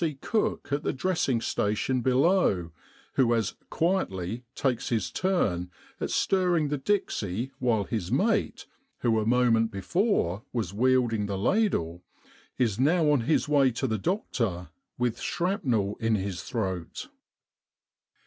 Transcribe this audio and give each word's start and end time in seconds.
C. 0.01 0.15
cook 0.15 0.69
at 0.71 0.81
the 0.81 0.93
dressing 0.93 1.41
station 1.41 2.01
below, 2.01 2.71
who 3.17 3.35
as 3.35 3.53
"quietly" 3.69 4.45
takes 4.55 4.89
his 4.89 5.11
turn 5.11 5.69
at 5.99 6.09
stirring 6.09 6.69
the 6.69 6.77
dixie 6.79 7.51
while 7.59 7.83
his 7.83 8.11
mate, 8.11 8.65
who 9.01 9.19
a 9.19 9.27
moment 9.27 9.69
before 9.69 10.41
was 10.51 10.73
wielding 10.73 11.27
the 11.27 11.37
ladle, 11.37 12.01
is 12.57 12.79
now 12.79 13.11
on 13.11 13.21
his 13.21 13.47
way 13.47 13.69
to 13.73 13.85
the 13.85 13.99
doctor 13.99 14.69
with 14.97 15.19
shrapnel 15.19 15.97
in 15.99 16.15
his 16.15 16.41
throat. 16.41 17.07